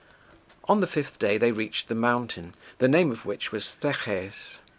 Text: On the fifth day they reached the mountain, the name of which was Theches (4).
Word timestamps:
On 0.67 0.79
the 0.79 0.87
fifth 0.87 1.19
day 1.19 1.37
they 1.37 1.51
reached 1.51 1.87
the 1.87 1.93
mountain, 1.93 2.55
the 2.79 2.87
name 2.87 3.11
of 3.11 3.23
which 3.23 3.51
was 3.51 3.65
Theches 3.71 4.53
(4). 4.55 4.61